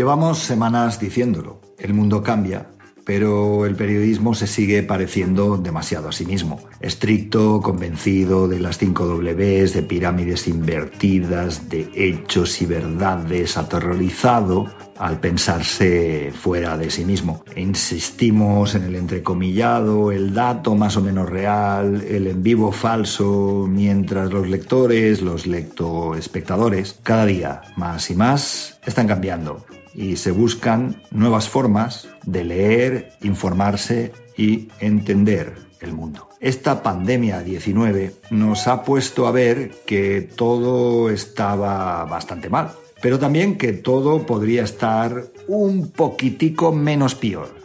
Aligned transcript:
Llevamos 0.00 0.38
semanas 0.38 0.98
diciéndolo. 0.98 1.60
El 1.76 1.92
mundo 1.92 2.22
cambia, 2.22 2.68
pero 3.04 3.66
el 3.66 3.76
periodismo 3.76 4.32
se 4.32 4.46
sigue 4.46 4.82
pareciendo 4.82 5.58
demasiado 5.58 6.08
a 6.08 6.12
sí 6.12 6.24
mismo. 6.24 6.58
Estricto, 6.80 7.60
convencido 7.60 8.48
de 8.48 8.60
las 8.60 8.78
cinco 8.78 9.04
Ws, 9.04 9.74
de 9.74 9.82
pirámides 9.82 10.48
invertidas, 10.48 11.68
de 11.68 11.90
hechos 11.94 12.62
y 12.62 12.64
verdades, 12.64 13.58
aterrorizado 13.58 14.74
al 14.96 15.20
pensarse 15.20 16.32
fuera 16.32 16.78
de 16.78 16.90
sí 16.90 17.04
mismo. 17.04 17.44
Insistimos 17.54 18.74
en 18.74 18.84
el 18.84 18.94
entrecomillado, 18.94 20.12
el 20.12 20.32
dato 20.32 20.74
más 20.76 20.96
o 20.96 21.02
menos 21.02 21.28
real, 21.28 22.00
el 22.08 22.26
en 22.26 22.42
vivo 22.42 22.72
falso, 22.72 23.66
mientras 23.68 24.32
los 24.32 24.48
lectores, 24.48 25.20
los 25.20 25.46
lectoespectadores, 25.46 26.98
cada 27.02 27.26
día 27.26 27.60
más 27.76 28.10
y 28.10 28.14
más 28.14 28.80
están 28.86 29.06
cambiando 29.06 29.66
y 29.94 30.16
se 30.16 30.30
buscan 30.30 31.02
nuevas 31.10 31.48
formas 31.48 32.08
de 32.24 32.44
leer, 32.44 33.12
informarse 33.22 34.12
y 34.36 34.68
entender 34.80 35.54
el 35.80 35.92
mundo. 35.92 36.28
Esta 36.40 36.82
pandemia 36.82 37.42
19 37.42 38.14
nos 38.30 38.66
ha 38.66 38.82
puesto 38.82 39.26
a 39.26 39.32
ver 39.32 39.72
que 39.86 40.22
todo 40.22 41.10
estaba 41.10 42.04
bastante 42.04 42.48
mal, 42.48 42.72
pero 43.02 43.18
también 43.18 43.58
que 43.58 43.72
todo 43.72 44.24
podría 44.26 44.62
estar 44.62 45.26
un 45.48 45.90
poquitico 45.90 46.72
menos 46.72 47.14
peor. 47.14 47.60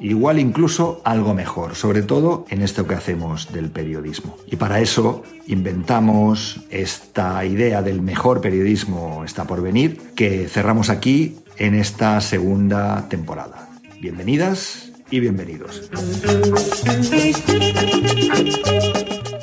Igual 0.00 0.38
incluso 0.38 1.00
algo 1.04 1.34
mejor, 1.34 1.74
sobre 1.74 2.02
todo 2.02 2.44
en 2.50 2.62
esto 2.62 2.86
que 2.86 2.94
hacemos 2.94 3.52
del 3.52 3.70
periodismo. 3.70 4.36
Y 4.46 4.56
para 4.56 4.80
eso 4.80 5.24
inventamos 5.48 6.60
esta 6.70 7.44
idea 7.44 7.82
del 7.82 8.00
mejor 8.00 8.40
periodismo 8.40 9.24
está 9.24 9.44
por 9.44 9.60
venir, 9.60 9.98
que 10.14 10.46
cerramos 10.48 10.88
aquí 10.88 11.36
en 11.58 11.74
esta 11.74 12.20
segunda 12.20 13.08
temporada. 13.08 13.68
Bienvenidas 14.00 14.92
y 15.10 15.20
bienvenidos. 15.20 15.90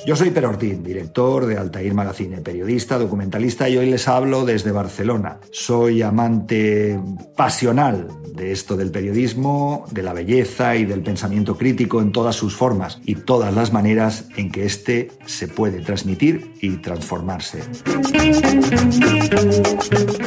Yo 0.06 0.16
soy 0.16 0.30
Per 0.30 0.46
Ortín, 0.46 0.84
director 0.84 1.48
de 1.48 1.58
Altair 1.58 1.96
Magazine, 1.96 2.38
periodista, 2.42 3.00
documentalista 3.00 3.68
y 3.68 3.78
hoy 3.78 3.90
les 3.90 4.08
hablo 4.08 4.46
desde 4.46 4.72
Barcelona. 4.72 5.40
Soy 5.52 6.04
amante 6.04 7.00
pasional 7.36 8.08
de 8.36 8.52
esto 8.52 8.78
del 8.78 8.92
periodismo, 8.92 9.88
de 9.90 10.04
la 10.04 10.14
belleza 10.14 10.76
y 10.76 10.86
del 10.86 11.02
pensamiento 11.02 11.58
crítico 11.58 12.02
en 12.02 12.12
todas 12.12 12.36
sus 12.36 12.56
formas 12.56 13.00
y 13.04 13.16
todas 13.16 13.56
las 13.56 13.74
maneras 13.74 14.28
en 14.38 14.52
que 14.52 14.66
éste 14.66 15.10
se 15.26 15.48
puede 15.48 15.82
transmitir 15.82 16.54
y 16.62 16.78
transformarse. 16.78 17.64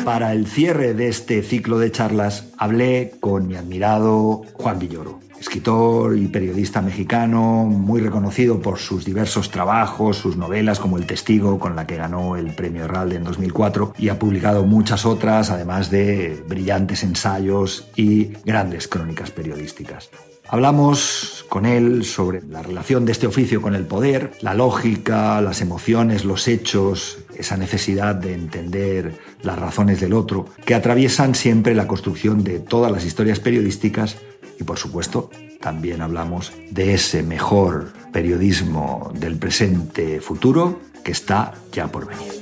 Para 0.05 0.33
el 0.33 0.49
cierre 0.49 0.95
de 0.95 1.07
este 1.07 1.43
ciclo 1.45 1.79
de 1.79 1.93
charlas 1.93 2.49
hablé 2.57 3.13
con 3.21 3.47
mi 3.47 3.55
admirado 3.55 4.43
Juan 4.55 4.81
Villoro 4.81 5.28
escritor 5.41 6.17
y 6.17 6.29
periodista 6.29 6.83
mexicano, 6.83 7.65
muy 7.65 8.01
reconocido 8.01 8.61
por 8.61 8.79
sus 8.79 9.05
diversos 9.05 9.51
trabajos, 9.51 10.17
sus 10.17 10.37
novelas 10.37 10.81
como 10.81 10.99
El 10.99 11.07
Testigo, 11.07 11.59
con 11.59 11.77
la 11.77 11.87
que 11.87 11.97
ganó 11.97 12.37
el 12.37 12.55
premio 12.55 12.85
Herralde 12.85 13.17
en 13.17 13.25
2004, 13.25 13.95
y 13.99 14.09
ha 14.09 14.19
publicado 14.19 14.65
muchas 14.65 15.07
otras, 15.07 15.51
además 15.51 15.91
de 15.91 16.43
brillantes 16.47 17.03
ensayos 17.03 17.89
y 17.97 18.33
grandes 18.45 18.89
crónicas 18.89 19.31
periodísticas. 19.31 20.11
Hablamos 20.51 21.45
con 21.51 21.67
él 21.67 22.07
sobre 22.07 22.41
la 22.43 22.63
relación 22.63 23.05
de 23.05 23.13
este 23.13 23.27
oficio 23.27 23.61
con 23.61 23.75
el 23.75 23.85
poder, 23.85 24.33
la 24.41 24.55
lógica, 24.55 25.43
las 25.43 25.61
emociones, 25.61 26.25
los 26.25 26.49
hechos, 26.49 27.19
esa 27.37 27.59
necesidad 27.59 28.15
de 28.15 28.33
entender 28.33 29.13
las 29.43 29.59
razones 29.59 30.01
del 30.01 30.15
otro, 30.15 30.47
que 30.65 30.75
atraviesan 30.75 31.35
siempre 31.35 31.75
la 31.75 31.87
construcción 31.87 32.45
de 32.45 32.61
todas 32.61 32.91
las 32.91 33.05
historias 33.05 33.41
periodísticas 33.41 34.17
y 34.59 34.65
por 34.65 34.79
supuesto, 34.79 35.31
también 35.61 36.03
hablamos 36.03 36.53
de 36.71 36.95
ese 36.95 37.23
mejor 37.23 37.93
periodismo 38.13 39.13
del 39.15 39.37
presente 39.37 40.21
futuro 40.21 40.81
que 41.05 41.13
está 41.13 41.55
ya 41.73 41.89
por 41.89 42.07
venir. 42.07 42.33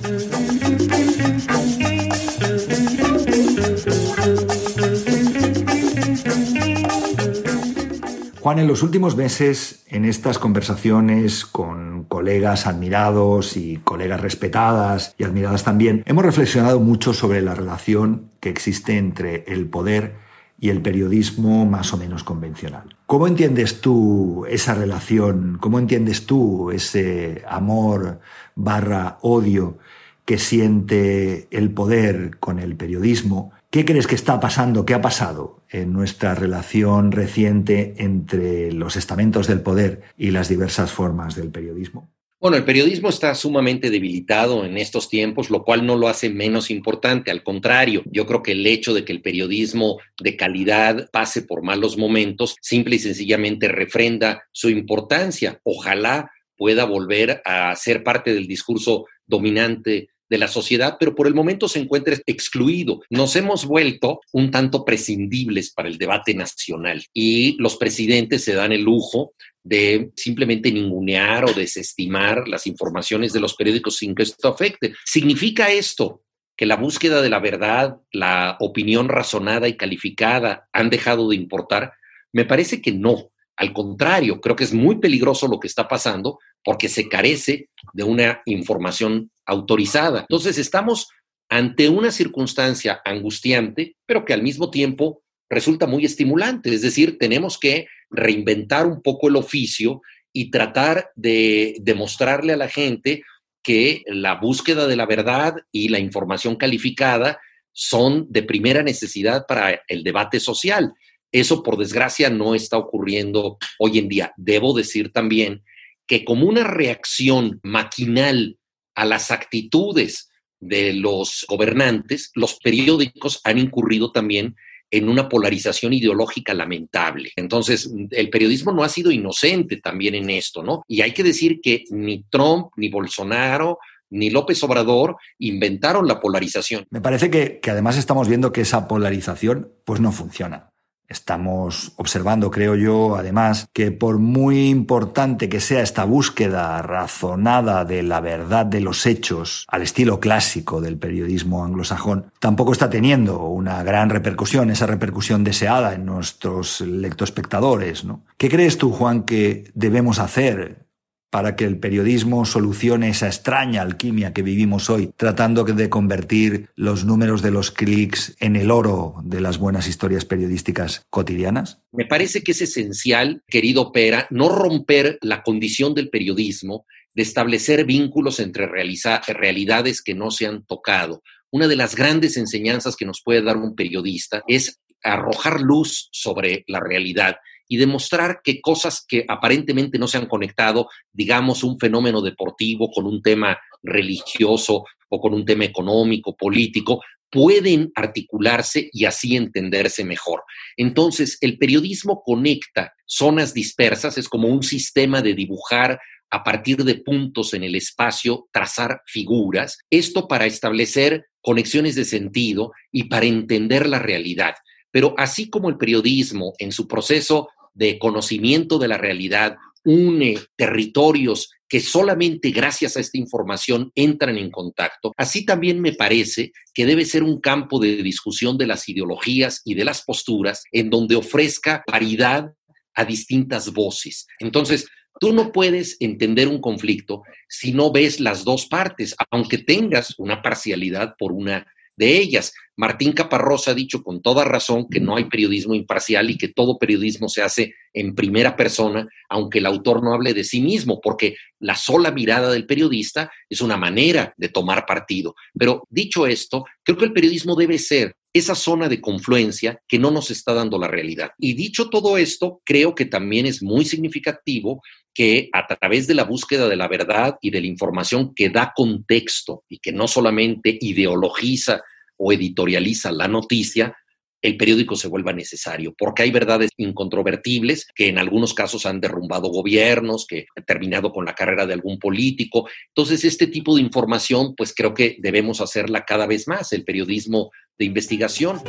Juan, 8.41 8.61
en 8.61 8.69
los 8.69 8.85
últimos 8.85 9.17
meses, 9.17 9.83
en 9.89 10.05
estas 10.05 10.39
conversaciones 10.39 11.45
con 11.45 12.05
colegas 12.05 12.69
admirados 12.69 13.57
y 13.57 13.79
colegas 13.79 14.21
respetadas 14.21 15.17
y 15.19 15.25
admiradas 15.25 15.65
también, 15.65 16.05
hemos 16.07 16.25
reflexionado 16.25 16.79
mucho 16.79 17.13
sobre 17.13 17.43
la 17.43 17.57
relación 17.57 18.31
que 18.39 18.51
existe 18.51 18.99
entre 18.99 19.43
el 19.49 19.67
poder 19.67 20.26
y 20.59 20.71
el 20.71 20.83
periodismo 20.83 21.67
más 21.67 21.93
o 21.93 21.97
menos 21.97 22.25
convencional. 22.25 22.97
¿Cómo 23.07 23.27
entiendes 23.27 23.81
tú 23.81 24.47
esa 24.49 24.75
relación? 24.75 25.59
¿Cómo 25.61 25.79
entiendes 25.79 26.27
tú 26.27 26.71
ese 26.71 27.43
amor 27.49 28.21
barra 28.55 29.19
odio 29.21 29.79
que 30.25 30.39
siente 30.39 31.47
el 31.51 31.71
poder 31.71 32.39
con 32.39 32.59
el 32.59 32.77
periodismo? 32.77 33.53
¿Qué 33.71 33.85
crees 33.85 34.07
que 34.07 34.15
está 34.15 34.41
pasando? 34.41 34.87
¿Qué 34.87 34.95
ha 34.95 35.03
pasado 35.03 35.63
en 35.69 35.93
nuestra 35.93 36.35
relación 36.35 37.13
reciente 37.13 37.95
entre 37.99 38.73
los 38.73 38.97
estamentos 38.97 39.47
del 39.47 39.61
poder 39.61 40.03
y 40.17 40.31
las 40.31 40.49
diversas 40.49 40.93
formas 40.93 41.37
del 41.37 41.51
periodismo? 41.51 42.09
Bueno, 42.39 42.59
el 42.59 42.65
periodismo 42.65 43.09
está 43.09 43.35
sumamente 43.35 43.89
debilitado 43.89 44.67
en 44.67 44.77
estos 44.77 45.09
tiempos, 45.09 45.49
lo 45.49 45.65
cual 45.65 45.87
no 45.87 45.97
lo 45.97 46.07
hace 46.07 46.29
menos 46.29 46.71
importante. 46.71 47.31
Al 47.31 47.43
contrario, 47.43 48.03
yo 48.05 48.27
creo 48.27 48.43
que 48.43 48.53
el 48.53 48.67
hecho 48.67 48.93
de 48.93 49.07
que 49.07 49.13
el 49.13 49.23
periodismo 49.23 49.99
de 50.23 50.37
calidad 50.37 51.09
pase 51.11 51.43
por 51.43 51.63
malos 51.63 51.97
momentos, 51.97 52.57
simple 52.61 52.97
y 52.97 52.99
sencillamente 52.99 53.69
refrenda 53.69 54.43
su 54.53 54.69
importancia. 54.69 55.61
Ojalá 55.65 56.31
pueda 56.59 56.85
volver 56.85 57.41
a 57.47 57.75
ser 57.75 58.05
parte 58.05 58.35
del 58.35 58.47
discurso 58.47 59.07
dominante 59.27 60.09
de 60.29 60.39
la 60.39 60.49
sociedad, 60.49 60.97
pero 60.99 61.15
por 61.15 61.27
el 61.27 61.35
momento 61.35 61.69
se 61.69 61.79
encuentra 61.79 62.17
excluido. 62.27 63.01
Nos 63.11 63.37
hemos 63.37 63.65
vuelto 63.65 64.21
un 64.33 64.51
tanto 64.51 64.85
prescindibles 64.85 65.73
para 65.73 65.89
el 65.89 65.99
debate 65.99 66.35
nacional 66.35 67.05
y 67.13 67.57
los 67.61 67.77
presidentes 67.77 68.45
se 68.45 68.55
dan 68.55 68.73
el 68.73 68.83
lujo 68.83 69.35
de 69.63 70.11
simplemente 70.17 70.71
ningunear 70.71 71.45
o 71.45 71.53
desestimar 71.53 72.47
las 72.47 72.67
informaciones 72.67 73.33
de 73.33 73.41
los 73.41 73.55
periódicos 73.55 73.97
sin 73.97 74.15
que 74.15 74.23
esto 74.23 74.49
afecte. 74.49 74.95
¿Significa 75.05 75.71
esto 75.71 76.23
que 76.57 76.67
la 76.67 76.77
búsqueda 76.77 77.21
de 77.21 77.31
la 77.31 77.41
verdad, 77.41 77.97
la 78.13 78.57
opinión 78.61 79.09
razonada 79.09 79.69
y 79.69 79.77
calificada 79.77 80.69
han 80.73 80.89
dejado 80.91 81.29
de 81.29 81.37
importar? 81.37 81.93
Me 82.33 82.45
parece 82.45 82.81
que 82.81 82.93
no. 82.93 83.31
Al 83.57 83.73
contrario, 83.73 84.41
creo 84.41 84.55
que 84.55 84.65
es 84.65 84.73
muy 84.73 84.99
peligroso 84.99 85.49
lo 85.49 85.59
que 85.59 85.67
está 85.67 85.89
pasando 85.89 86.39
porque 86.63 86.89
se 86.89 87.09
carece 87.09 87.71
de 87.93 88.03
una 88.03 88.43
información 88.45 89.31
autorizada. 89.47 90.21
Entonces 90.21 90.59
estamos 90.59 91.09
ante 91.49 91.89
una 91.89 92.11
circunstancia 92.11 93.01
angustiante, 93.05 93.97
pero 94.05 94.25
que 94.25 94.35
al 94.35 94.43
mismo 94.43 94.71
tiempo 94.71 95.23
resulta 95.49 95.87
muy 95.87 96.05
estimulante. 96.05 96.75
Es 96.75 96.83
decir, 96.83 97.19
tenemos 97.19 97.59
que 97.59 97.87
reinventar 98.11 98.87
un 98.87 99.01
poco 99.03 99.29
el 99.29 99.37
oficio 99.37 100.03
y 100.33 100.51
tratar 100.51 101.11
de 101.15 101.77
demostrarle 101.81 102.53
a 102.53 102.57
la 102.57 102.69
gente 102.69 103.23
que 103.63 104.03
la 104.07 104.35
búsqueda 104.35 104.87
de 104.87 104.97
la 104.97 105.07
verdad 105.07 105.57
y 105.73 105.89
la 105.89 105.99
información 105.99 106.57
calificada 106.57 107.39
son 107.73 108.27
de 108.31 108.43
primera 108.43 108.83
necesidad 108.83 109.45
para 109.47 109.83
el 109.89 110.03
debate 110.03 110.41
social. 110.41 110.93
Eso, 111.33 111.63
por 111.63 111.77
desgracia, 111.77 112.31
no 112.31 112.55
está 112.55 112.79
ocurriendo 112.79 113.59
hoy 113.79 113.99
en 113.99 114.09
día. 114.09 114.33
Debo 114.37 114.73
decir 114.73 115.13
también 115.13 115.63
que 116.07 116.25
como 116.25 116.47
una 116.47 116.65
reacción 116.65 117.61
maquinal 117.63 118.59
a 118.97 119.05
las 119.05 119.31
actitudes 119.31 120.29
de 120.59 120.95
los 120.95 121.47
gobernantes, 121.49 122.31
los 122.35 122.59
periódicos 122.59 123.41
han 123.45 123.59
incurrido 123.59 124.11
también 124.11 124.57
en 124.91 125.09
una 125.09 125.29
polarización 125.29 125.93
ideológica 125.93 126.55
lamentable. 126.55 127.33
Entonces, 127.37 127.91
el 128.11 128.31
periodismo 128.31 128.73
no 128.73 128.83
ha 128.83 128.89
sido 128.89 129.11
inocente 129.11 129.79
también 129.79 130.15
en 130.15 130.31
esto, 130.31 130.63
¿no? 130.63 130.85
Y 130.89 131.03
hay 131.03 131.13
que 131.13 131.23
decir 131.23 131.61
que 131.61 131.85
ni 131.91 132.25
Trump, 132.31 132.69
ni 132.77 132.89
Bolsonaro, 132.89 133.79
ni 134.11 134.31
López 134.31 134.63
Obrador 134.63 135.17
inventaron 135.39 136.07
la 136.07 136.21
polarización. 136.21 136.87
Me 136.91 137.01
parece 137.01 137.31
que, 137.31 137.59
que 137.61 137.71
además 137.71 137.97
estamos 137.97 138.29
viendo 138.29 138.53
que 138.53 138.61
esa 138.61 138.87
polarización 138.87 139.73
pues 139.85 140.01
no 140.01 140.13
funciona. 140.13 140.71
Estamos 141.09 141.93
observando, 141.97 142.51
creo 142.51 142.75
yo, 142.75 143.17
además, 143.17 143.69
que 143.73 143.93
por 143.93 144.19
muy 144.19 144.69
importante 144.69 145.49
que 145.49 145.61
sea 145.61 145.83
esta 145.83 146.05
búsqueda 146.05 146.83
razonada 146.83 147.85
de 147.85 148.03
la 148.03 148.21
verdad 148.21 148.67
de 148.67 148.81
los 148.81 149.07
hechos 149.07 149.67
al 149.69 149.83
estilo 149.83 150.21
clásico 150.21 150.81
del 150.81 150.99
periodismo 150.99 151.65
anglosajón, 151.65 152.33
tampoco 152.41 152.73
está 152.73 152.91
teniendo 152.91 153.45
una 153.45 153.83
gran 153.83 154.11
repercusión, 154.11 154.71
esa 154.71 154.87
repercusión 154.87 155.45
deseada 155.45 155.95
en 155.95 156.07
nuestros 156.07 156.81
lectoespectadores. 156.81 158.05
¿no? 158.05 158.23
¿Qué 158.37 158.49
crees 158.49 158.79
tú, 158.79 158.93
Juan, 158.93 159.23
que 159.23 159.71
debemos 159.75 160.19
hacer 160.19 160.86
para 161.31 161.57
que 161.57 161.65
el 161.65 161.79
periodismo 161.79 162.45
solucione 162.45 163.09
esa 163.09 163.27
extraña 163.27 163.83
alquimia 163.83 164.33
que 164.33 164.43
vivimos 164.43 164.91
hoy, 164.91 165.11
tratando 165.17 165.65
de 165.65 165.89
convertir 165.91 166.69
los 166.77 167.05
números 167.05 167.43
de 167.43 167.51
los 167.51 167.71
clics 167.71 168.37
en 168.41 168.57
el 168.57 168.71
oro 168.71 169.17
de 169.23 169.41
las 169.41 169.59
buenas 169.59 169.89
historias 169.89 170.25
periodísticas 170.25 171.05
cotidianas? 171.11 171.83
Me 171.93 172.07
parece 172.07 172.43
que 172.43 172.53
es 172.53 172.63
esencial, 172.63 173.43
querido 173.49 173.93
Pera, 173.93 174.27
no 174.31 174.49
romper 174.49 175.19
la 175.21 175.43
condición 175.43 175.95
del 175.95 176.11
periodismo 176.11 176.87
de 177.15 177.23
establecer 177.23 177.85
vínculos 177.87 178.41
entre 178.41 178.67
realidades 178.67 180.03
que 180.03 180.15
no 180.15 180.31
se 180.31 180.47
han 180.47 180.65
tocado. 180.67 181.23
Una 181.51 181.67
de 181.67 181.77
las 181.77 181.97
grandes 181.97 182.37
enseñanzas 182.37 182.95
que 182.97 183.07
nos 183.07 183.23
puede 183.23 183.43
dar 183.43 183.57
un 183.57 183.75
periodista 183.75 184.43
es 184.47 184.81
arrojar 185.03 185.61
luz 185.61 186.09
sobre 186.13 186.65
la 186.67 186.81
realidad 186.81 187.37
y 187.69 187.77
demostrar 187.77 188.41
que 188.43 188.61
cosas 188.61 189.05
que 189.07 189.25
aparentemente 189.29 189.99
no 189.99 190.09
se 190.09 190.19
han 190.19 190.27
conectado, 190.27 190.89
digamos, 191.13 191.65
un 191.65 191.79
fenómeno 191.79 192.23
deportivo 192.23 192.91
con 192.91 193.07
un 193.07 193.23
tema 193.23 193.59
religioso 193.83 194.85
o 195.09 195.21
con 195.21 195.35
un 195.35 195.45
tema 195.45 195.65
económico, 195.65 196.37
político, 196.37 197.01
pueden 197.31 197.91
articularse 197.95 198.89
y 198.93 199.05
así 199.05 199.37
entenderse 199.37 200.05
mejor. 200.05 200.43
Entonces, 200.77 201.39
el 201.41 201.59
periodismo 201.59 202.23
conecta 202.25 202.95
zonas 203.05 203.53
dispersas, 203.53 204.19
es 204.19 204.29
como 204.29 204.49
un 204.49 204.63
sistema 204.63 205.23
de 205.23 205.35
dibujar 205.35 206.01
a 206.31 206.43
partir 206.43 206.85
de 206.85 206.97
puntos 206.97 207.55
en 207.55 207.63
el 207.63 207.75
espacio, 207.75 208.49
trazar 208.53 209.03
figuras, 209.07 209.79
esto 209.91 210.29
para 210.29 210.47
establecer 210.47 211.27
conexiones 211.41 211.95
de 211.95 212.05
sentido 212.05 212.73
y 212.91 213.05
para 213.05 213.27
entender 213.27 213.89
la 213.89 213.99
realidad. 213.99 214.55
Pero 214.91 215.15
así 215.19 215.51
como 215.51 215.69
el 215.69 215.77
periodismo 215.77 216.55
en 216.59 216.73
su 216.73 216.89
proceso 216.89 217.49
de 217.77 217.99
conocimiento 217.99 218.79
de 218.79 218.89
la 218.89 218.99
realidad 218.99 219.57
une 219.85 220.37
territorios 220.57 221.51
que 221.69 221.81
solamente 221.81 222.51
gracias 222.51 222.97
a 222.97 223.01
esta 223.01 223.19
información 223.19 223.93
entran 223.95 224.39
en 224.39 224.51
contacto, 224.51 225.13
así 225.17 225.45
también 225.45 225.81
me 225.81 225.93
parece 225.93 226.53
que 226.75 226.87
debe 226.87 227.05
ser 227.05 227.23
un 227.23 227.41
campo 227.41 227.79
de 227.79 228.03
discusión 228.03 228.57
de 228.57 228.67
las 228.67 228.89
ideologías 228.89 229.63
y 229.65 229.75
de 229.75 229.85
las 229.85 230.03
posturas 230.03 230.65
en 230.73 230.91
donde 230.91 231.17
ofrezca 231.17 231.85
paridad 231.87 232.53
a 232.95 233.05
distintas 233.05 233.73
voces. 233.73 234.27
Entonces, 234.39 234.87
tú 235.21 235.33
no 235.33 235.53
puedes 235.53 235.97
entender 236.01 236.49
un 236.49 236.61
conflicto 236.61 237.23
si 237.49 237.73
no 237.73 237.93
ves 237.93 238.21
las 238.21 238.45
dos 238.45 238.67
partes, 238.67 239.15
aunque 239.31 239.59
tengas 239.59 240.15
una 240.19 240.43
parcialidad 240.43 241.15
por 241.19 241.33
una 241.33 241.67
de 241.97 242.19
ellas. 242.19 242.53
Martín 242.77 243.13
Caparrós 243.13 243.69
ha 243.69 243.75
dicho 243.75 244.03
con 244.03 244.21
toda 244.21 244.45
razón 244.45 244.87
que 244.91 245.01
no 245.01 245.17
hay 245.17 245.25
periodismo 245.25 245.75
imparcial 245.75 246.31
y 246.31 246.37
que 246.37 246.49
todo 246.49 246.79
periodismo 246.79 247.29
se 247.29 247.43
hace 247.43 247.75
en 247.95 248.15
primera 248.15 248.55
persona, 248.55 249.09
aunque 249.31 249.59
el 249.59 249.67
autor 249.67 250.03
no 250.05 250.13
hable 250.13 250.35
de 250.35 250.45
sí 250.45 250.61
mismo, 250.61 251.01
porque 251.01 251.37
la 251.59 251.75
sola 251.75 252.11
mirada 252.11 252.53
del 252.53 252.67
periodista 252.67 253.31
es 253.49 253.63
una 253.63 253.79
manera 253.79 254.35
de 254.37 254.51
tomar 254.51 254.85
partido. 254.85 255.35
Pero 255.59 255.85
dicho 255.89 256.27
esto, 256.27 256.65
creo 256.83 256.99
que 256.99 257.07
el 257.07 257.15
periodismo 257.15 257.57
debe 257.57 257.79
ser 257.79 258.15
esa 258.35 258.55
zona 258.55 258.91
de 258.91 259.01
confluencia 259.01 259.81
que 259.89 259.99
no 259.99 260.11
nos 260.11 260.31
está 260.31 260.53
dando 260.53 260.79
la 260.79 260.89
realidad. 260.89 261.31
Y 261.39 261.55
dicho 261.55 261.89
todo 261.89 262.19
esto, 262.19 262.61
creo 262.65 262.95
que 262.95 263.07
también 263.07 263.47
es 263.47 263.63
muy 263.63 263.87
significativo 263.87 264.83
que 265.17 265.49
a 265.55 265.67
través 265.67 266.07
de 266.07 266.13
la 266.13 266.25
búsqueda 266.25 266.69
de 266.69 266.77
la 266.77 266.89
verdad 266.89 267.39
y 267.41 267.49
de 267.49 267.63
la 267.63 267.67
información 267.67 268.35
que 268.35 268.51
da 268.51 268.75
contexto 268.77 269.65
y 269.67 269.79
que 269.79 269.91
no 269.91 270.07
solamente 270.09 270.77
ideologiza 270.79 271.81
o 272.19 272.35
editorializa 272.35 273.11
la 273.13 273.27
noticia, 273.27 273.97
el 274.43 274.59
periódico 274.59 274.95
se 274.95 275.09
vuelva 275.09 275.33
necesario, 275.33 275.95
porque 275.97 276.23
hay 276.23 276.31
verdades 276.31 276.71
incontrovertibles 276.77 277.87
que 277.95 278.09
en 278.09 278.19
algunos 278.19 278.53
casos 278.53 278.85
han 278.85 279.01
derrumbado 279.01 279.49
gobiernos, 279.49 280.27
que 280.27 280.45
han 280.55 280.67
terminado 280.67 281.13
con 281.13 281.25
la 281.25 281.35
carrera 281.35 281.65
de 281.67 281.73
algún 281.73 281.99
político. 281.99 282.69
Entonces, 282.89 283.25
este 283.25 283.47
tipo 283.47 283.75
de 283.75 283.81
información, 283.81 284.55
pues 284.55 284.75
creo 284.75 284.93
que 284.93 285.17
debemos 285.21 285.63
hacerla 285.63 286.05
cada 286.05 286.27
vez 286.27 286.47
más, 286.47 286.75
el 286.75 286.85
periodismo 286.85 287.51
de 287.79 287.87
investigación. 287.87 288.61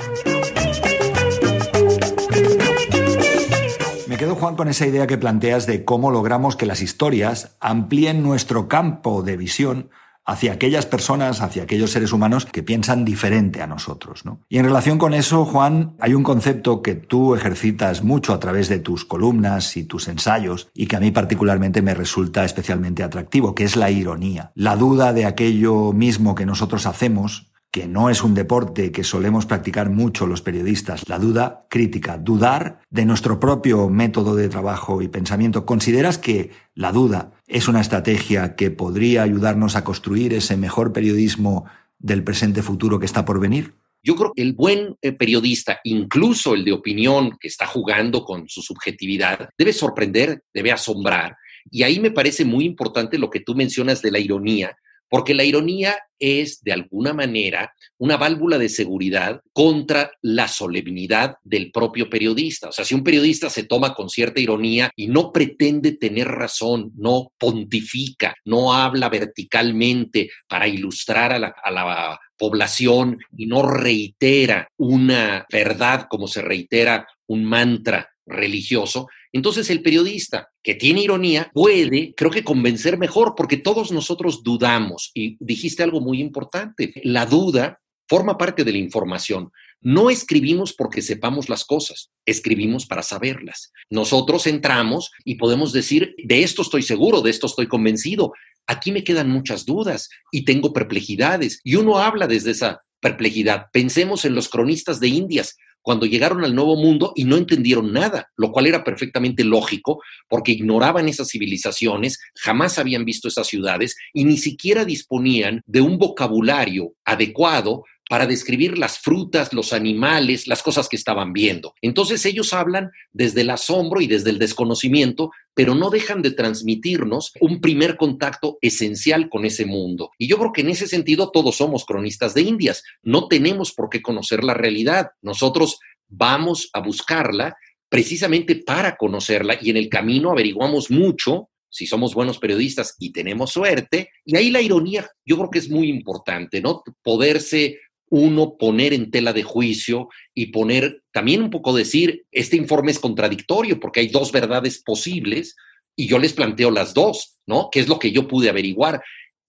Quedo, 4.18 4.34
Juan, 4.34 4.56
con 4.56 4.68
esa 4.68 4.88
idea 4.88 5.06
que 5.06 5.20
planteas 5.20 5.68
de 5.68 5.86
cómo 5.86 6.10
logramos 6.10 6.56
que 6.56 6.66
las 6.66 6.82
historias 6.82 7.56
amplíen 7.60 8.24
nuestro 8.24 8.68
campo 8.68 9.22
de 9.22 9.38
visión 9.38 9.92
hacia 10.26 10.54
aquellas 10.54 10.88
personas, 10.88 11.40
hacia 11.42 11.64
aquellos 11.64 11.92
seres 11.92 12.12
humanos 12.12 12.48
que 12.48 12.64
piensan 12.64 13.06
diferente 13.06 13.62
a 13.62 13.68
nosotros. 13.68 14.26
¿no? 14.26 14.42
Y 14.50 14.58
en 14.58 14.66
relación 14.66 14.98
con 14.98 15.14
eso, 15.14 15.46
Juan, 15.46 15.96
hay 16.00 16.16
un 16.16 16.24
concepto 16.24 16.82
que 16.82 16.96
tú 16.96 17.36
ejercitas 17.36 18.04
mucho 18.04 18.34
a 18.34 18.40
través 18.40 18.70
de 18.70 18.80
tus 18.80 19.06
columnas 19.06 19.78
y 19.78 19.84
tus 19.84 20.08
ensayos 20.08 20.70
y 20.74 20.88
que 20.88 20.96
a 20.96 21.00
mí 21.00 21.12
particularmente 21.12 21.84
me 21.84 21.94
resulta 21.94 22.44
especialmente 22.44 23.04
atractivo, 23.04 23.54
que 23.54 23.66
es 23.66 23.76
la 23.76 23.92
ironía. 23.92 24.52
La 24.56 24.76
duda 24.76 25.14
de 25.14 25.26
aquello 25.26 25.94
mismo 25.94 26.34
que 26.34 26.48
nosotros 26.48 26.88
hacemos 26.88 27.52
que 27.72 27.88
no 27.88 28.10
es 28.10 28.24
un 28.24 28.34
deporte 28.34 28.92
que 28.92 29.04
solemos 29.04 29.46
practicar 29.46 29.90
mucho 29.90 30.26
los 30.26 30.42
periodistas, 30.42 31.08
la 31.08 31.20
duda 31.20 31.66
crítica, 31.70 32.18
dudar 32.18 32.82
de 32.90 33.06
nuestro 33.06 33.40
propio 33.40 33.90
método 33.90 34.36
de 34.36 34.50
trabajo 34.50 35.02
y 35.02 35.08
pensamiento. 35.08 35.66
¿Consideras 35.66 36.18
que 36.18 36.52
la 36.74 36.92
duda 36.92 37.34
es 37.46 37.68
una 37.68 37.82
estrategia 37.82 38.56
que 38.56 38.72
podría 38.72 39.24
ayudarnos 39.24 39.76
a 39.76 39.84
construir 39.84 40.34
ese 40.34 40.58
mejor 40.58 40.94
periodismo 40.94 41.66
del 42.00 42.24
presente 42.24 42.62
futuro 42.62 43.00
que 43.00 43.06
está 43.06 43.26
por 43.26 43.40
venir? 43.40 43.74
Yo 44.04 44.16
creo 44.16 44.32
que 44.34 44.42
el 44.42 44.54
buen 44.54 44.96
eh, 45.02 45.12
periodista, 45.12 45.80
incluso 45.84 46.54
el 46.54 46.64
de 46.64 46.72
opinión 46.72 47.38
que 47.40 47.48
está 47.48 47.66
jugando 47.66 48.24
con 48.24 48.48
su 48.48 48.62
subjetividad, 48.62 49.50
debe 49.58 49.74
sorprender, 49.74 50.44
debe 50.54 50.72
asombrar. 50.72 51.36
Y 51.70 51.84
ahí 51.84 52.00
me 52.00 52.12
parece 52.12 52.46
muy 52.46 52.64
importante 52.64 53.18
lo 53.18 53.30
que 53.30 53.42
tú 53.42 53.54
mencionas 53.54 54.02
de 54.02 54.12
la 54.12 54.20
ironía, 54.20 54.78
porque 55.10 55.34
la 55.34 55.44
ironía 55.44 55.98
es, 56.20 56.64
de 56.64 56.74
alguna 56.74 57.14
manera, 57.14 57.74
una 57.98 58.18
válvula 58.18 58.58
de 58.58 58.70
seguridad 58.70 59.42
contra 59.54 60.12
la 60.22 60.48
solemnidad 60.48 61.36
del 61.44 61.72
propio 61.72 62.10
periodista. 62.10 62.70
O 62.70 62.72
sea, 62.72 62.86
si 62.86 62.96
un 62.96 63.04
periodista 63.04 63.50
se 63.50 63.64
toma 63.64 63.94
con 63.94 64.10
cierta 64.10 64.40
ironía 64.40 64.90
y 64.96 65.08
no 65.08 65.32
pretende 65.32 65.94
tener 65.94 66.28
razón, 66.28 66.92
no 66.96 67.32
pontifica, 67.38 68.36
no 68.46 68.74
habla 68.74 69.10
verticalmente 69.10 70.30
para 70.48 70.68
ilustrar 70.68 71.34
a 71.34 71.40
la, 71.40 71.54
a 71.64 71.72
la 71.72 72.20
población 72.38 73.20
y 73.36 73.46
no 73.46 73.64
reitera 73.64 74.68
una 74.78 75.46
verdad 75.52 76.08
como 76.10 76.28
se 76.28 76.42
reitera 76.42 77.08
un 77.28 77.44
mantra 77.44 78.10
religioso, 78.28 79.08
entonces 79.32 79.70
el 79.70 79.82
periodista 79.82 80.50
que 80.62 80.76
tiene 80.76 81.02
ironía 81.02 81.50
puede, 81.54 82.14
creo 82.16 82.32
que 82.32 82.44
convencer 82.44 82.98
mejor, 82.98 83.34
porque 83.36 83.58
todos 83.58 83.92
nosotros 83.92 84.44
dudamos. 84.44 85.12
Y 85.14 85.38
dijiste 85.40 85.84
algo 85.84 86.02
muy 86.02 86.20
importante, 86.20 86.94
la 87.04 87.26
duda 87.26 87.80
forma 88.08 88.38
parte 88.38 88.64
de 88.64 88.72
la 88.72 88.78
información. 88.78 89.52
No 89.82 90.10
escribimos 90.10 90.74
porque 90.74 91.02
sepamos 91.02 91.50
las 91.50 91.64
cosas, 91.64 92.10
escribimos 92.26 92.86
para 92.86 93.04
saberlas. 93.04 93.72
Nosotros 93.90 94.48
entramos 94.48 95.12
y 95.24 95.36
podemos 95.36 95.72
decir, 95.72 96.16
de 96.24 96.44
esto 96.44 96.62
estoy 96.62 96.82
seguro, 96.82 97.22
de 97.22 97.30
esto 97.30 97.48
estoy 97.48 97.68
convencido. 97.68 98.34
Aquí 98.66 98.92
me 98.92 99.04
quedan 99.04 99.30
muchas 99.30 99.66
dudas 99.66 100.10
y 100.32 100.46
tengo 100.46 100.74
perplejidades. 100.74 101.62
Y 101.64 101.76
uno 101.76 102.00
habla 102.00 102.28
desde 102.28 102.52
esa 102.52 102.80
perplejidad. 103.00 103.68
Pensemos 103.72 104.26
en 104.26 104.36
los 104.36 104.50
cronistas 104.50 105.00
de 105.00 105.10
Indias 105.10 105.56
cuando 105.88 106.06
llegaron 106.06 106.44
al 106.44 106.54
Nuevo 106.54 106.76
Mundo 106.76 107.14
y 107.16 107.24
no 107.24 107.38
entendieron 107.38 107.94
nada, 107.94 108.30
lo 108.36 108.52
cual 108.52 108.68
era 108.68 108.84
perfectamente 108.84 109.46
lógico 109.46 110.02
porque 110.28 110.52
ignoraban 110.52 111.08
esas 111.08 111.30
civilizaciones, 111.30 112.20
jamás 112.36 112.78
habían 112.78 113.06
visto 113.06 113.30
esas 113.30 113.48
ciudades 113.48 113.96
y 114.12 114.26
ni 114.26 114.36
siquiera 114.36 114.84
disponían 114.84 115.62
de 115.66 115.80
un 115.80 115.98
vocabulario 115.98 116.92
adecuado 117.06 117.86
para 118.10 118.26
describir 118.26 118.78
las 118.78 119.00
frutas, 119.00 119.54
los 119.54 119.74
animales, 119.74 120.48
las 120.48 120.64
cosas 120.64 120.88
que 120.88 120.96
estaban 120.96 121.34
viendo. 121.34 121.74
Entonces 121.82 122.26
ellos 122.26 122.54
hablan 122.54 122.92
desde 123.12 123.42
el 123.42 123.50
asombro 123.50 124.02
y 124.02 124.08
desde 124.08 124.30
el 124.30 124.40
desconocimiento, 124.40 125.32
pero 125.54 125.76
no 125.76 125.90
dejan 125.90 126.22
de 126.22 126.32
transmitirnos 126.32 127.34
un 127.42 127.60
primer 127.60 127.98
contacto 127.98 128.58
esencial 128.62 129.30
con 129.30 129.46
ese 129.46 129.66
mundo. 129.66 130.12
Y 130.18 130.28
yo 130.28 130.38
creo 130.38 130.54
que 130.54 130.62
en 130.62 130.70
ese 130.70 130.88
sentido 130.88 131.32
todos 131.32 131.58
somos 131.58 131.86
cronistas 131.86 132.34
de 132.34 132.42
Indias. 132.42 132.84
No 133.04 133.28
tenemos 133.28 133.74
por 133.74 133.90
qué 133.90 134.02
conocer 134.02 134.44
la 134.44 134.54
realidad. 134.54 135.10
Nosotros 135.22 135.80
vamos 136.08 136.70
a 136.74 136.80
buscarla 136.80 137.56
precisamente 137.90 138.56
para 138.56 138.98
conocerla 138.98 139.58
y 139.62 139.70
en 139.70 139.78
el 139.78 139.90
camino 139.90 140.32
averiguamos 140.32 140.92
mucho 140.92 141.50
si 141.70 141.86
somos 141.86 142.14
buenos 142.14 142.40
periodistas 142.40 142.96
y 143.00 143.12
tenemos 143.12 143.52
suerte. 143.52 144.10
Y 144.26 144.36
ahí 144.36 144.50
la 144.50 144.62
ironía, 144.62 145.10
yo 145.26 145.38
creo 145.38 145.50
que 145.50 145.60
es 145.60 145.70
muy 145.70 145.90
importante, 145.90 146.62
¿no? 146.62 146.84
Poderse 147.04 147.80
uno 148.10 148.58
poner 148.58 148.94
en 148.94 149.12
tela 149.12 149.34
de 149.34 149.44
juicio 149.44 150.10
y 150.34 150.48
poner 150.48 151.04
también 151.12 151.42
un 151.42 151.50
poco 151.50 151.76
decir, 151.76 152.26
este 152.32 152.56
informe 152.56 152.92
es 152.92 153.00
contradictorio 153.00 153.80
porque 153.80 154.02
hay 154.02 154.08
dos 154.08 154.32
verdades 154.32 154.82
posibles 154.84 155.56
y 155.96 156.08
yo 156.08 156.20
les 156.20 156.34
planteo 156.34 156.72
las 156.72 156.94
dos, 156.94 157.36
¿no? 157.46 157.70
¿Qué 157.72 157.80
es 157.80 157.88
lo 157.88 158.00
que 158.00 158.12
yo 158.12 158.28
pude 158.28 158.50
averiguar? 158.50 159.02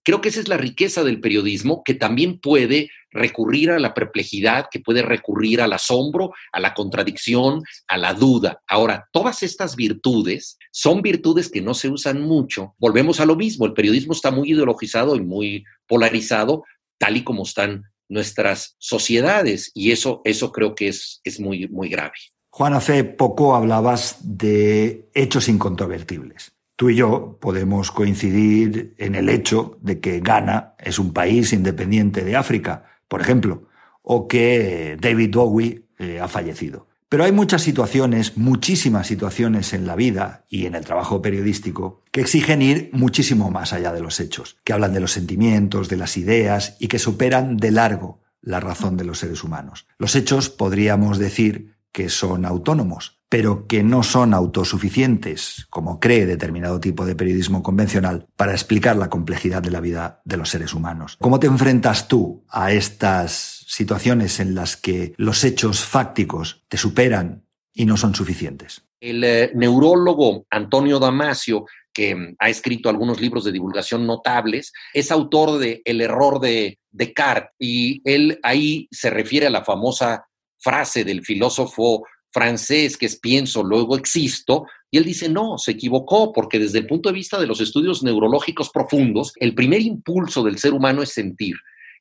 Creo 0.03 0.23
que 0.23 0.31
esa 0.31 0.41
es 0.41 0.49
la 0.49 0.57
riqueza 0.57 1.05
del 1.05 1.21
periodismo, 1.21 1.83
que 1.85 1.93
también 1.93 2.41
puede 2.41 2.91
recurrir 3.11 3.71
a 3.71 3.79
la 3.79 3.93
perplejidad, 3.93 4.69
que 4.71 4.81
puede 4.81 5.03
recurrir 5.03 5.61
al 5.61 5.75
asombro, 5.75 6.33
a 6.50 6.61
la 6.61 6.73
contradicción, 6.73 7.62
a 7.87 7.99
la 7.99 8.15
duda. 8.15 8.62
Ahora, 8.67 9.09
todas 9.12 9.43
estas 9.43 9.77
virtudes 9.77 10.57
son 10.71 11.03
virtudes 11.03 11.50
que 11.50 11.61
no 11.61 11.75
se 11.75 11.91
usan 11.91 12.23
mucho. 12.23 12.75
Volvemos 12.79 13.21
a 13.21 13.27
lo 13.27 13.37
mismo, 13.37 13.67
el 13.67 13.75
periodismo 13.75 14.15
está 14.15 14.31
muy 14.31 14.50
ideologizado 14.50 15.15
y 15.15 15.21
muy 15.21 15.65
polarizado, 15.87 16.65
tal 16.97 17.19
y 17.19 17.25
como 17.25 17.43
están 17.43 17.85
nuestras 18.09 18.77
sociedades, 18.79 19.71
y 19.75 19.93
eso, 19.93 20.23
eso 20.25 20.53
creo 20.53 20.75
que 20.75 20.88
es, 20.88 21.21
es 21.25 21.41
muy, 21.41 21.69
muy 21.69 21.88
grave. 21.88 22.15
Juan, 22.50 22.75
hace 22.75 23.05
poco 23.05 23.55
hablabas 23.55 24.17
de 24.23 25.09
hechos 25.15 25.49
incontrovertibles. 25.49 26.53
Tú 26.77 26.91
y 26.91 26.97
yo 26.97 27.38
podemos 27.41 27.91
coincidir 27.91 28.95
en 28.99 29.15
el 29.15 29.29
hecho 29.29 29.79
de 29.81 30.00
que 30.00 30.21
Ghana 30.21 30.75
es 30.79 30.99
un 30.99 31.12
país 31.12 31.53
independiente 31.53 32.25
de 32.25 32.37
África, 32.37 32.85
por 33.09 33.21
ejemplo, 33.21 33.69
o 34.03 34.29
que 34.29 34.97
David 35.00 35.35
Bowie 35.35 35.83
eh, 35.99 36.21
ha 36.21 36.29
fallecido. 36.29 36.87
Pero 37.09 37.25
hay 37.25 37.33
muchas 37.33 37.62
situaciones, 37.62 38.37
muchísimas 38.37 39.07
situaciones 39.07 39.73
en 39.73 39.87
la 39.87 39.97
vida 39.97 40.45
y 40.49 40.67
en 40.67 40.75
el 40.75 40.85
trabajo 40.85 41.23
periodístico 41.23 42.03
que 42.12 42.21
exigen 42.21 42.61
ir 42.61 42.91
muchísimo 42.93 43.50
más 43.50 43.73
allá 43.73 43.93
de 43.93 44.00
los 44.00 44.21
hechos, 44.21 44.59
que 44.62 44.75
hablan 44.75 44.93
de 44.93 45.00
los 45.00 45.12
sentimientos, 45.12 45.88
de 45.88 45.97
las 45.97 46.19
ideas 46.19 46.77
y 46.79 46.88
que 46.88 46.99
superan 46.99 47.57
de 47.57 47.71
largo 47.71 48.21
la 48.43 48.61
razón 48.61 48.97
de 48.97 49.05
los 49.05 49.19
seres 49.19 49.43
humanos. 49.43 49.87
Los 49.99 50.17
hechos 50.17 50.50
podríamos 50.50 51.19
decir 51.19 51.77
que 51.93 52.11
son 52.11 52.45
autónomos, 52.45 53.19
pero 53.29 53.67
que 53.67 53.83
no 53.83 54.03
son 54.03 54.35
autosuficientes, 54.35 55.67
como 55.71 56.00
cree 56.00 56.27
determinado 56.27 56.81
tipo 56.81 57.05
de 57.05 57.15
periodismo 57.15 57.62
convencional, 57.62 58.27
para 58.37 58.53
explicar 58.53 58.97
la 58.97 59.11
complejidad 59.11 59.62
de 59.62 59.71
la 59.71 59.81
vida 59.81 60.21
de 60.25 60.37
los 60.37 60.50
seres 60.50 60.75
humanos. 60.75 61.17
¿Cómo 61.21 61.41
te 61.41 61.47
enfrentas 61.47 62.09
tú 62.09 62.45
a 62.49 62.73
estas 62.73 63.58
situaciones 63.69 64.41
en 64.41 64.55
las 64.55 64.77
que 64.77 65.15
los 65.19 65.45
hechos 65.45 65.81
fácticos 65.81 66.65
te 66.69 66.79
superan 66.79 67.45
y 67.73 67.85
no 67.85 67.97
son 67.97 68.15
suficientes? 68.15 68.83
El 69.01 69.23
eh, 69.23 69.53
neurólogo 69.55 70.47
Antonio 70.51 70.99
Damasio 70.99 71.67
que 71.93 72.15
mm, 72.15 72.37
ha 72.39 72.49
escrito 72.49 72.89
algunos 72.89 73.21
libros 73.21 73.45
de 73.45 73.53
divulgación 73.53 74.07
notables, 74.07 74.73
es 74.95 75.11
autor 75.11 75.59
de 75.59 75.83
El 75.85 76.01
error 76.01 76.41
de 76.41 76.79
Descartes 76.91 77.51
y 77.59 78.01
él 78.05 78.39
ahí 78.43 78.89
se 78.91 79.11
refiere 79.11 79.49
a 79.49 79.51
la 79.51 79.65
famosa 79.65 80.25
frase 80.59 81.05
del 81.05 81.25
filósofo 81.25 82.05
francés 82.31 82.97
que 82.97 83.07
es 83.07 83.19
pienso, 83.19 83.63
luego 83.65 83.97
existo, 83.97 84.67
y 84.91 84.99
él 84.99 85.05
dice, 85.05 85.29
no, 85.29 85.59
se 85.59 85.73
equivocó, 85.73 86.33
porque 86.33 86.59
desde 86.59 86.79
el 86.79 86.87
punto 86.87 87.09
de 87.09 87.15
vista 87.15 87.39
de 87.39 87.47
los 87.47 87.61
estudios 87.61 88.03
neurológicos 88.03 88.71
profundos, 88.71 89.33
el 89.37 89.55
primer 89.55 89.81
impulso 89.81 90.43
del 90.43 90.59
ser 90.59 90.73
humano 90.73 91.03
es 91.03 91.11
sentir. 91.11 91.57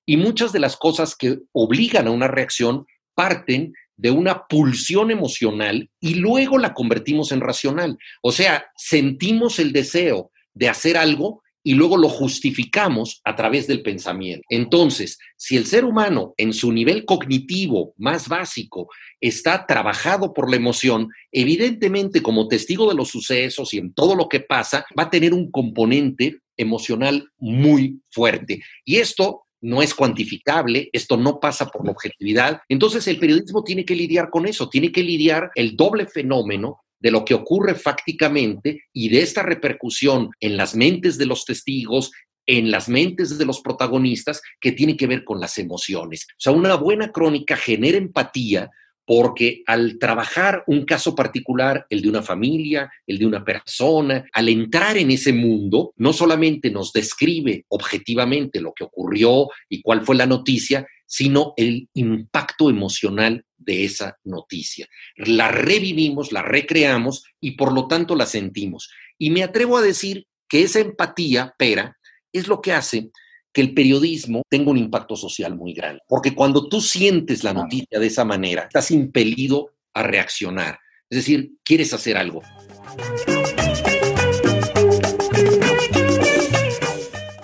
Y 0.07 0.17
muchas 0.17 0.53
de 0.53 0.59
las 0.59 0.77
cosas 0.77 1.15
que 1.15 1.37
obligan 1.51 2.07
a 2.07 2.11
una 2.11 2.27
reacción 2.27 2.87
parten 3.13 3.73
de 3.97 4.09
una 4.09 4.47
pulsión 4.47 5.11
emocional 5.11 5.89
y 5.99 6.15
luego 6.15 6.57
la 6.57 6.73
convertimos 6.73 7.31
en 7.31 7.41
racional. 7.41 7.97
O 8.21 8.31
sea, 8.31 8.65
sentimos 8.77 9.59
el 9.59 9.73
deseo 9.73 10.31
de 10.53 10.69
hacer 10.69 10.97
algo 10.97 11.43
y 11.63 11.73
luego 11.73 11.97
lo 11.97 12.07
justificamos 12.07 13.19
a 13.25 13.35
través 13.35 13.67
del 13.67 13.81
pensamiento. 13.81 14.43
Entonces, 14.49 15.17
si 15.35 15.57
el 15.57 15.65
ser 15.65 15.83
humano 15.83 16.33
en 16.37 16.53
su 16.53 16.71
nivel 16.71 17.03
cognitivo 17.03 17.93
más 17.97 18.29
básico 18.29 18.87
está 19.19 19.65
trabajado 19.65 20.33
por 20.33 20.49
la 20.49 20.55
emoción, 20.55 21.09
evidentemente 21.29 22.21
como 22.21 22.47
testigo 22.47 22.87
de 22.87 22.95
los 22.95 23.09
sucesos 23.09 23.73
y 23.73 23.79
en 23.79 23.93
todo 23.93 24.15
lo 24.15 24.29
que 24.29 24.39
pasa, 24.39 24.85
va 24.97 25.03
a 25.03 25.09
tener 25.09 25.33
un 25.33 25.51
componente 25.51 26.37
emocional 26.55 27.29
muy 27.37 27.99
fuerte. 28.11 28.61
Y 28.85 28.97
esto 28.97 29.46
no 29.61 29.81
es 29.81 29.93
cuantificable, 29.93 30.89
esto 30.93 31.17
no 31.17 31.39
pasa 31.39 31.67
por 31.67 31.85
la 31.85 31.91
objetividad. 31.91 32.61
Entonces 32.69 33.07
el 33.07 33.19
periodismo 33.19 33.63
tiene 33.63 33.85
que 33.85 33.95
lidiar 33.95 34.29
con 34.29 34.47
eso, 34.47 34.69
tiene 34.69 34.91
que 34.91 35.03
lidiar 35.03 35.51
el 35.55 35.75
doble 35.75 36.05
fenómeno 36.05 36.81
de 36.99 37.11
lo 37.11 37.25
que 37.25 37.33
ocurre 37.33 37.75
fácticamente 37.75 38.83
y 38.93 39.09
de 39.09 39.21
esta 39.21 39.43
repercusión 39.43 40.31
en 40.39 40.57
las 40.57 40.75
mentes 40.75 41.17
de 41.17 41.25
los 41.25 41.45
testigos, 41.45 42.11
en 42.45 42.71
las 42.71 42.89
mentes 42.89 43.37
de 43.37 43.45
los 43.45 43.61
protagonistas, 43.61 44.41
que 44.59 44.71
tiene 44.71 44.95
que 44.95 45.07
ver 45.07 45.23
con 45.23 45.39
las 45.39 45.57
emociones. 45.57 46.25
O 46.31 46.39
sea, 46.39 46.53
una 46.53 46.75
buena 46.75 47.11
crónica 47.11 47.55
genera 47.55 47.97
empatía 47.97 48.69
porque 49.07 49.63
al 49.65 49.99
trabajar 49.99 50.65
un 50.67 50.83
caso 50.83 51.15
particular, 51.15 51.87
el 51.89 52.01
de 52.01 52.09
una 52.09 52.21
familia, 52.21 52.91
el 53.07 53.17
de 53.17 53.25
una 53.25 53.45
persona, 53.45 54.25
al 54.33 54.49
entrar 54.49 54.97
en 54.97 55.11
ese 55.11 55.31
mundo, 55.31 55.93
no 55.95 56.11
solamente 56.11 56.69
nos 56.69 56.91
describe 56.91 57.63
objetivamente 57.69 58.59
lo 58.59 58.73
que 58.73 58.83
ocurrió 58.83 59.47
y 59.69 59.81
cuál 59.81 60.01
fue 60.01 60.17
la 60.17 60.25
noticia, 60.25 60.85
sino 61.05 61.53
el 61.55 61.87
impacto 61.93 62.69
emocional 62.69 63.45
de 63.57 63.85
esa 63.85 64.17
noticia. 64.25 64.89
La 65.15 65.47
revivimos, 65.47 66.33
la 66.33 66.41
recreamos 66.41 67.23
y 67.39 67.51
por 67.51 67.71
lo 67.71 67.87
tanto 67.87 68.13
la 68.13 68.25
sentimos. 68.25 68.91
Y 69.17 69.29
me 69.29 69.41
atrevo 69.41 69.77
a 69.77 69.81
decir 69.81 70.27
que 70.49 70.63
esa 70.63 70.81
empatía, 70.81 71.55
pera, 71.57 71.97
es 72.33 72.49
lo 72.49 72.59
que 72.59 72.73
hace 72.73 73.09
que 73.57 73.61
el 73.61 73.73
periodismo 73.73 74.43
tenga 74.47 74.69
un 74.69 74.77
impacto 74.77 75.15
social 75.15 75.55
muy 75.55 75.73
grande. 75.73 76.03
Porque 76.07 76.35
cuando 76.35 76.69
tú 76.69 76.79
sientes 76.79 77.43
la 77.43 77.53
noticia 77.53 77.99
de 77.99 78.05
esa 78.05 78.23
manera, 78.23 78.65
estás 78.65 78.91
impelido 78.91 79.71
a 79.95 80.03
reaccionar. 80.03 80.77
Es 81.09 81.17
decir, 81.17 81.53
quieres 81.63 81.91
hacer 81.91 82.17
algo. 82.17 82.43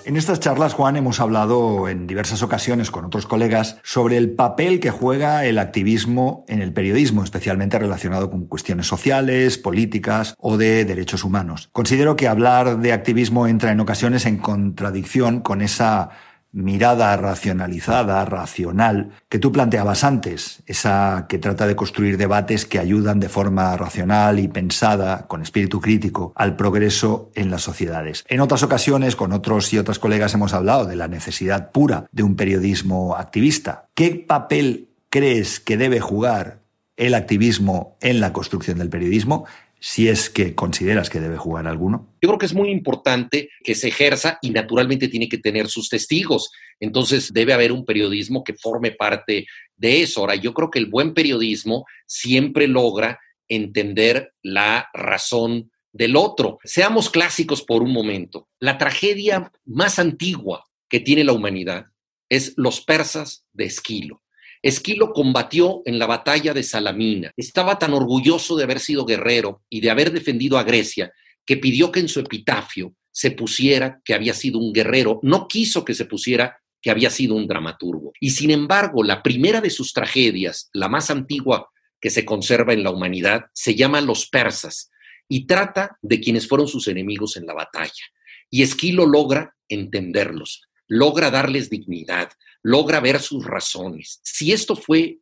En 0.06 0.18
estas 0.18 0.38
charlas, 0.38 0.74
Juan, 0.74 0.96
hemos 0.96 1.18
hablado 1.18 1.88
en 1.88 2.06
diversas 2.06 2.42
ocasiones 2.42 2.90
con 2.90 3.06
otros 3.06 3.26
colegas 3.26 3.78
sobre 3.82 4.18
el 4.18 4.32
papel 4.32 4.78
que 4.78 4.90
juega 4.90 5.46
el 5.46 5.58
activismo 5.58 6.44
en 6.46 6.60
el 6.60 6.74
periodismo, 6.74 7.24
especialmente 7.24 7.78
relacionado 7.78 8.28
con 8.28 8.44
cuestiones 8.44 8.86
sociales, 8.86 9.56
políticas 9.56 10.34
o 10.38 10.58
de 10.58 10.84
derechos 10.84 11.24
humanos. 11.24 11.70
Considero 11.72 12.16
que 12.16 12.28
hablar 12.28 12.80
de 12.80 12.92
activismo 12.92 13.46
entra 13.46 13.72
en 13.72 13.80
ocasiones 13.80 14.26
en 14.26 14.36
contradicción 14.36 15.40
con 15.40 15.62
esa 15.62 16.10
mirada 16.54 17.16
racionalizada, 17.16 18.24
racional, 18.24 19.10
que 19.28 19.40
tú 19.40 19.50
planteabas 19.50 20.04
antes, 20.04 20.62
esa 20.66 21.26
que 21.28 21.38
trata 21.38 21.66
de 21.66 21.74
construir 21.74 22.16
debates 22.16 22.64
que 22.64 22.78
ayudan 22.78 23.18
de 23.18 23.28
forma 23.28 23.76
racional 23.76 24.38
y 24.38 24.46
pensada, 24.46 25.26
con 25.26 25.42
espíritu 25.42 25.80
crítico, 25.80 26.32
al 26.36 26.54
progreso 26.54 27.30
en 27.34 27.50
las 27.50 27.62
sociedades. 27.62 28.24
En 28.28 28.40
otras 28.40 28.62
ocasiones, 28.62 29.16
con 29.16 29.32
otros 29.32 29.72
y 29.72 29.78
otras 29.78 29.98
colegas 29.98 30.32
hemos 30.34 30.54
hablado 30.54 30.86
de 30.86 30.96
la 30.96 31.08
necesidad 31.08 31.72
pura 31.72 32.06
de 32.12 32.22
un 32.22 32.36
periodismo 32.36 33.16
activista. 33.16 33.88
¿Qué 33.94 34.14
papel 34.14 34.90
crees 35.10 35.58
que 35.58 35.76
debe 35.76 36.00
jugar 36.00 36.60
el 36.96 37.14
activismo 37.14 37.96
en 38.00 38.20
la 38.20 38.32
construcción 38.32 38.78
del 38.78 38.88
periodismo? 38.88 39.44
Si 39.86 40.08
es 40.08 40.30
que 40.30 40.54
consideras 40.54 41.10
que 41.10 41.20
debe 41.20 41.36
jugar 41.36 41.66
alguno? 41.66 42.16
Yo 42.22 42.30
creo 42.30 42.38
que 42.38 42.46
es 42.46 42.54
muy 42.54 42.70
importante 42.70 43.50
que 43.62 43.74
se 43.74 43.88
ejerza 43.88 44.38
y 44.40 44.48
naturalmente 44.48 45.08
tiene 45.08 45.28
que 45.28 45.36
tener 45.36 45.68
sus 45.68 45.90
testigos. 45.90 46.50
Entonces 46.80 47.34
debe 47.34 47.52
haber 47.52 47.70
un 47.70 47.84
periodismo 47.84 48.44
que 48.44 48.54
forme 48.54 48.92
parte 48.92 49.46
de 49.76 50.00
eso. 50.00 50.20
Ahora, 50.20 50.36
yo 50.36 50.54
creo 50.54 50.70
que 50.70 50.78
el 50.78 50.86
buen 50.86 51.12
periodismo 51.12 51.84
siempre 52.06 52.66
logra 52.66 53.20
entender 53.46 54.32
la 54.42 54.88
razón 54.94 55.70
del 55.92 56.16
otro. 56.16 56.60
Seamos 56.64 57.10
clásicos 57.10 57.62
por 57.62 57.82
un 57.82 57.92
momento. 57.92 58.48
La 58.60 58.78
tragedia 58.78 59.52
más 59.66 59.98
antigua 59.98 60.64
que 60.88 61.00
tiene 61.00 61.24
la 61.24 61.34
humanidad 61.34 61.88
es 62.30 62.54
los 62.56 62.80
persas 62.80 63.44
de 63.52 63.66
Esquilo. 63.66 64.23
Esquilo 64.64 65.12
combatió 65.12 65.82
en 65.84 65.98
la 65.98 66.06
batalla 66.06 66.54
de 66.54 66.62
Salamina. 66.62 67.30
Estaba 67.36 67.78
tan 67.78 67.92
orgulloso 67.92 68.56
de 68.56 68.64
haber 68.64 68.80
sido 68.80 69.04
guerrero 69.04 69.62
y 69.68 69.82
de 69.82 69.90
haber 69.90 70.10
defendido 70.10 70.56
a 70.56 70.62
Grecia 70.62 71.12
que 71.44 71.58
pidió 71.58 71.92
que 71.92 72.00
en 72.00 72.08
su 72.08 72.20
epitafio 72.20 72.94
se 73.12 73.30
pusiera 73.30 74.00
que 74.06 74.14
había 74.14 74.32
sido 74.32 74.58
un 74.58 74.72
guerrero. 74.72 75.20
No 75.22 75.48
quiso 75.48 75.84
que 75.84 75.92
se 75.92 76.06
pusiera 76.06 76.62
que 76.80 76.90
había 76.90 77.10
sido 77.10 77.34
un 77.34 77.46
dramaturgo. 77.46 78.14
Y 78.20 78.30
sin 78.30 78.50
embargo, 78.50 79.04
la 79.04 79.22
primera 79.22 79.60
de 79.60 79.68
sus 79.68 79.92
tragedias, 79.92 80.70
la 80.72 80.88
más 80.88 81.10
antigua 81.10 81.68
que 82.00 82.08
se 82.08 82.24
conserva 82.24 82.72
en 82.72 82.84
la 82.84 82.90
humanidad, 82.90 83.44
se 83.52 83.74
llama 83.74 84.00
Los 84.00 84.28
persas 84.30 84.90
y 85.28 85.46
trata 85.46 85.98
de 86.00 86.20
quienes 86.20 86.48
fueron 86.48 86.68
sus 86.68 86.88
enemigos 86.88 87.36
en 87.36 87.44
la 87.44 87.52
batalla. 87.52 88.04
Y 88.48 88.62
Esquilo 88.62 89.04
logra 89.04 89.54
entenderlos, 89.68 90.62
logra 90.88 91.30
darles 91.30 91.68
dignidad, 91.68 92.30
logra 92.64 92.98
ver 92.98 93.20
sus 93.20 93.44
razones. 93.44 94.20
Si 94.24 94.50
esto 94.52 94.74
fue 94.74 95.18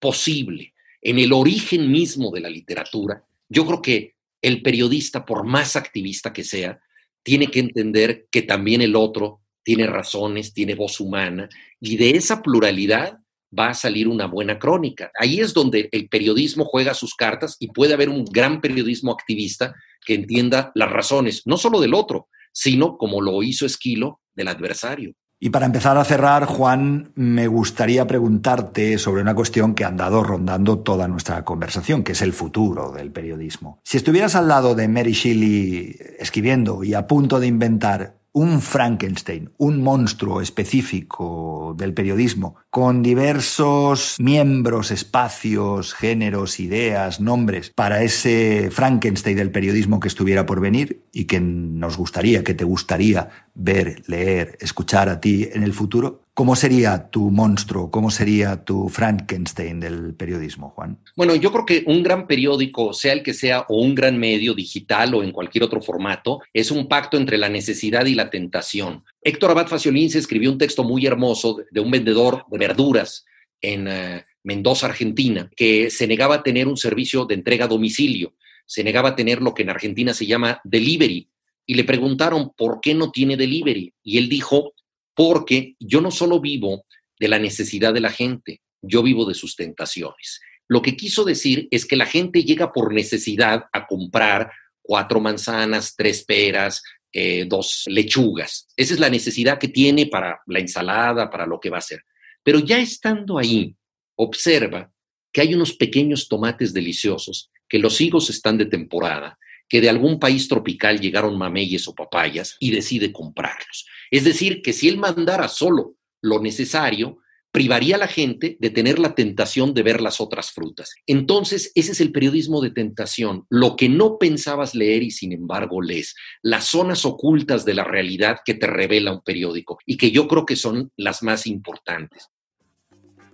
posible 0.00 0.74
en 1.02 1.18
el 1.18 1.32
origen 1.32 1.90
mismo 1.90 2.32
de 2.32 2.40
la 2.40 2.50
literatura, 2.50 3.24
yo 3.48 3.66
creo 3.66 3.82
que 3.82 4.14
el 4.42 4.62
periodista, 4.62 5.24
por 5.24 5.44
más 5.44 5.76
activista 5.76 6.32
que 6.32 6.42
sea, 6.42 6.80
tiene 7.22 7.48
que 7.48 7.60
entender 7.60 8.26
que 8.32 8.42
también 8.42 8.80
el 8.80 8.96
otro 8.96 9.42
tiene 9.62 9.86
razones, 9.86 10.54
tiene 10.54 10.74
voz 10.74 11.00
humana, 11.00 11.48
y 11.78 11.96
de 11.96 12.10
esa 12.10 12.42
pluralidad 12.42 13.18
va 13.56 13.68
a 13.68 13.74
salir 13.74 14.08
una 14.08 14.26
buena 14.26 14.58
crónica. 14.58 15.10
Ahí 15.18 15.40
es 15.40 15.52
donde 15.52 15.90
el 15.92 16.08
periodismo 16.08 16.64
juega 16.64 16.94
sus 16.94 17.14
cartas 17.14 17.56
y 17.60 17.68
puede 17.68 17.92
haber 17.92 18.08
un 18.08 18.24
gran 18.24 18.62
periodismo 18.62 19.12
activista 19.12 19.74
que 20.06 20.14
entienda 20.14 20.72
las 20.74 20.90
razones, 20.90 21.42
no 21.44 21.58
solo 21.58 21.80
del 21.80 21.92
otro, 21.92 22.28
sino, 22.52 22.96
como 22.96 23.20
lo 23.20 23.42
hizo 23.42 23.66
Esquilo, 23.66 24.20
del 24.34 24.48
adversario. 24.48 25.14
Y 25.42 25.48
para 25.48 25.64
empezar 25.64 25.96
a 25.96 26.04
cerrar, 26.04 26.44
Juan, 26.44 27.12
me 27.14 27.46
gustaría 27.46 28.06
preguntarte 28.06 28.98
sobre 28.98 29.22
una 29.22 29.34
cuestión 29.34 29.74
que 29.74 29.84
ha 29.84 29.88
andado 29.88 30.22
rondando 30.22 30.80
toda 30.80 31.08
nuestra 31.08 31.46
conversación, 31.46 32.04
que 32.04 32.12
es 32.12 32.20
el 32.20 32.34
futuro 32.34 32.92
del 32.92 33.10
periodismo. 33.10 33.80
Si 33.82 33.96
estuvieras 33.96 34.34
al 34.34 34.48
lado 34.48 34.74
de 34.74 34.86
Mary 34.86 35.12
Shelley 35.12 35.96
escribiendo 36.18 36.84
y 36.84 36.92
a 36.92 37.06
punto 37.06 37.40
de 37.40 37.46
inventar 37.46 38.20
un 38.32 38.60
Frankenstein, 38.60 39.50
un 39.58 39.82
monstruo 39.82 40.40
específico 40.40 41.74
del 41.76 41.94
periodismo, 41.94 42.56
con 42.70 43.02
diversos 43.02 44.16
miembros, 44.20 44.90
espacios, 44.92 45.94
géneros, 45.94 46.60
ideas, 46.60 47.20
nombres, 47.20 47.72
para 47.74 48.02
ese 48.02 48.68
Frankenstein 48.70 49.36
del 49.36 49.50
periodismo 49.50 49.98
que 49.98 50.08
estuviera 50.08 50.46
por 50.46 50.60
venir 50.60 51.02
y 51.12 51.24
que 51.24 51.40
nos 51.40 51.96
gustaría, 51.96 52.44
que 52.44 52.54
te 52.54 52.64
gustaría 52.64 53.30
ver, 53.62 54.02
leer, 54.06 54.56
escuchar 54.60 55.10
a 55.10 55.20
ti 55.20 55.46
en 55.52 55.62
el 55.62 55.74
futuro, 55.74 56.24
¿cómo 56.32 56.56
sería 56.56 57.10
tu 57.10 57.30
monstruo, 57.30 57.90
cómo 57.90 58.10
sería 58.10 58.64
tu 58.64 58.88
Frankenstein 58.88 59.78
del 59.80 60.14
periodismo, 60.14 60.70
Juan? 60.70 60.98
Bueno, 61.14 61.34
yo 61.34 61.52
creo 61.52 61.66
que 61.66 61.84
un 61.86 62.02
gran 62.02 62.26
periódico, 62.26 62.94
sea 62.94 63.12
el 63.12 63.22
que 63.22 63.34
sea, 63.34 63.66
o 63.68 63.82
un 63.82 63.94
gran 63.94 64.18
medio 64.18 64.54
digital 64.54 65.14
o 65.14 65.22
en 65.22 65.32
cualquier 65.32 65.64
otro 65.64 65.82
formato, 65.82 66.40
es 66.54 66.70
un 66.70 66.88
pacto 66.88 67.18
entre 67.18 67.36
la 67.36 67.50
necesidad 67.50 68.06
y 68.06 68.14
la 68.14 68.30
tentación. 68.30 69.04
Héctor 69.20 69.50
Abad 69.50 69.66
Faciolín 69.66 70.08
se 70.08 70.18
escribió 70.18 70.50
un 70.50 70.58
texto 70.58 70.82
muy 70.82 71.04
hermoso 71.04 71.58
de 71.70 71.80
un 71.80 71.90
vendedor 71.90 72.46
de 72.50 72.58
verduras 72.58 73.26
en 73.60 73.88
eh, 73.88 74.24
Mendoza, 74.42 74.86
Argentina, 74.86 75.50
que 75.54 75.90
se 75.90 76.06
negaba 76.06 76.36
a 76.36 76.42
tener 76.42 76.66
un 76.66 76.78
servicio 76.78 77.26
de 77.26 77.34
entrega 77.34 77.66
a 77.66 77.68
domicilio, 77.68 78.32
se 78.64 78.82
negaba 78.82 79.10
a 79.10 79.16
tener 79.16 79.42
lo 79.42 79.52
que 79.52 79.64
en 79.64 79.70
Argentina 79.70 80.14
se 80.14 80.24
llama 80.24 80.62
delivery, 80.64 81.28
y 81.70 81.74
le 81.74 81.84
preguntaron 81.84 82.50
por 82.56 82.80
qué 82.80 82.94
no 82.94 83.12
tiene 83.12 83.36
delivery. 83.36 83.94
Y 84.02 84.18
él 84.18 84.28
dijo, 84.28 84.72
porque 85.14 85.76
yo 85.78 86.00
no 86.00 86.10
solo 86.10 86.40
vivo 86.40 86.84
de 87.16 87.28
la 87.28 87.38
necesidad 87.38 87.94
de 87.94 88.00
la 88.00 88.10
gente, 88.10 88.60
yo 88.82 89.04
vivo 89.04 89.24
de 89.24 89.34
sus 89.34 89.54
tentaciones. 89.54 90.40
Lo 90.66 90.82
que 90.82 90.96
quiso 90.96 91.22
decir 91.22 91.68
es 91.70 91.86
que 91.86 91.94
la 91.94 92.06
gente 92.06 92.42
llega 92.42 92.72
por 92.72 92.92
necesidad 92.92 93.66
a 93.72 93.86
comprar 93.86 94.50
cuatro 94.82 95.20
manzanas, 95.20 95.94
tres 95.94 96.24
peras, 96.24 96.82
eh, 97.12 97.44
dos 97.46 97.84
lechugas. 97.86 98.66
Esa 98.76 98.94
es 98.94 98.98
la 98.98 99.08
necesidad 99.08 99.56
que 99.56 99.68
tiene 99.68 100.06
para 100.06 100.40
la 100.48 100.58
ensalada, 100.58 101.30
para 101.30 101.46
lo 101.46 101.60
que 101.60 101.70
va 101.70 101.76
a 101.76 101.86
hacer. 101.86 102.02
Pero 102.42 102.58
ya 102.58 102.80
estando 102.80 103.38
ahí, 103.38 103.76
observa 104.16 104.90
que 105.32 105.42
hay 105.42 105.54
unos 105.54 105.74
pequeños 105.74 106.26
tomates 106.26 106.72
deliciosos, 106.72 107.48
que 107.68 107.78
los 107.78 108.00
higos 108.00 108.28
están 108.28 108.58
de 108.58 108.66
temporada, 108.66 109.38
que 109.70 109.80
de 109.80 109.88
algún 109.88 110.18
país 110.18 110.48
tropical 110.48 111.00
llegaron 111.00 111.38
mameyes 111.38 111.88
o 111.88 111.94
papayas 111.94 112.56
y 112.58 112.72
decide 112.72 113.12
comprarlos. 113.12 113.86
Es 114.10 114.24
decir, 114.24 114.60
que 114.60 114.74
si 114.74 114.88
él 114.88 114.98
mandara 114.98 115.48
solo 115.48 115.94
lo 116.20 116.40
necesario, 116.40 117.18
privaría 117.52 117.96
a 117.96 117.98
la 117.98 118.06
gente 118.08 118.56
de 118.60 118.70
tener 118.70 118.98
la 118.98 119.14
tentación 119.14 119.72
de 119.72 119.82
ver 119.82 120.00
las 120.00 120.20
otras 120.20 120.50
frutas. 120.50 120.92
Entonces, 121.06 121.72
ese 121.74 121.92
es 121.92 122.00
el 122.00 122.12
periodismo 122.12 122.60
de 122.60 122.70
tentación, 122.70 123.46
lo 123.48 123.76
que 123.76 123.88
no 123.88 124.18
pensabas 124.18 124.74
leer 124.74 125.02
y 125.02 125.10
sin 125.10 125.32
embargo 125.32 125.80
lees, 125.80 126.14
las 126.42 126.64
zonas 126.64 127.04
ocultas 127.04 127.64
de 127.64 127.74
la 127.74 127.84
realidad 127.84 128.38
que 128.44 128.54
te 128.54 128.66
revela 128.66 129.12
un 129.12 129.22
periódico 129.22 129.78
y 129.86 129.96
que 129.96 130.10
yo 130.10 130.28
creo 130.28 130.46
que 130.46 130.56
son 130.56 130.92
las 130.96 131.22
más 131.22 131.46
importantes. 131.46 132.28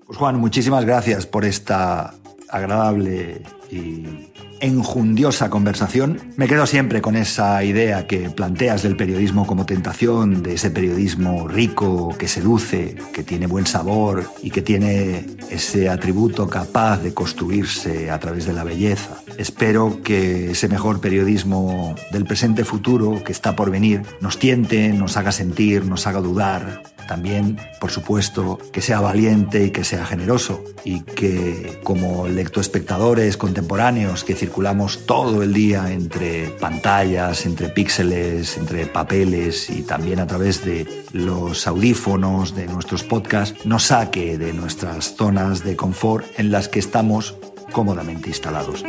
Pues 0.05 0.19
Juan, 0.19 0.37
muchísimas 0.37 0.85
gracias 0.85 1.27
por 1.27 1.45
esta 1.45 2.15
agradable 2.49 3.43
y 3.71 4.31
enjundiosa 4.61 5.51
conversación. 5.51 6.21
Me 6.37 6.49
quedo 6.49 6.67
siempre 6.67 7.03
con 7.03 7.17
esa 7.17 7.63
idea 7.63 8.07
que 8.07 8.31
planteas 8.31 8.83
del 8.83 8.97
periodismo 8.97 9.47
como 9.47 9.67
tentación, 9.67 10.43
de 10.43 10.55
ese 10.55 10.71
periodismo 10.71 11.49
rico, 11.49 12.15
que 12.19 12.29
seduce, 12.29 12.97
que 13.13 13.23
tiene 13.23 13.47
buen 13.47 13.67
sabor 13.67 14.25
y 14.43 14.51
que 14.51 14.63
tiene 14.63 15.27
ese 15.51 15.89
atributo 15.89 16.49
capaz 16.49 16.99
de 17.03 17.15
construirse 17.15 18.11
a 18.11 18.19
través 18.19 18.47
de 18.47 18.53
la 18.53 18.65
belleza. 18.65 19.17
Espero 19.37 20.01
que 20.03 20.53
ese 20.53 20.69
mejor 20.69 21.01
periodismo 21.01 21.95
del 22.13 22.25
presente 22.25 22.65
futuro 22.65 23.23
que 23.25 23.33
está 23.33 23.57
por 23.57 23.71
venir 23.71 24.03
nos 24.21 24.39
tiente, 24.39 24.93
nos 24.93 25.17
haga 25.17 25.33
sentir, 25.33 25.85
nos 25.85 26.07
haga 26.07 26.21
dudar, 26.21 26.83
también, 27.07 27.59
por 27.81 27.91
supuesto, 27.91 28.59
que 28.73 28.81
sea 28.81 29.01
valiente 29.01 29.65
y 29.65 29.71
que 29.71 29.85
sea 29.85 30.05
generoso 30.05 30.63
y 30.85 31.01
que 31.01 31.81
como 31.83 32.29
lectoespectadores 32.29 33.37
contemporáneos 33.37 34.25
que 34.25 34.35
circulamos 34.35 35.07
todo 35.07 35.43
el 35.43 35.53
día 35.53 35.93
entre 35.93 36.49
pantallas, 36.61 37.47
entre 37.47 37.69
píxeles, 37.69 38.57
entre 38.57 38.87
papeles 38.87 39.71
y 39.71 39.83
también 39.83 40.21
a 40.21 40.27
través 40.27 40.65
de 40.65 41.05
los 41.13 41.67
audífonos 41.67 42.55
de 42.55 42.67
nuestros 42.67 43.03
podcasts, 43.03 43.67
nos 43.67 43.85
saque 43.85 44.39
de 44.39 44.53
nuestras 44.53 45.17
zonas 45.17 45.65
de 45.65 45.77
confort 45.77 46.27
en 46.39 46.51
las 46.51 46.69
que 46.69 46.79
estamos 46.79 47.37
cómodamente 47.73 48.29
instalados. 48.29 48.85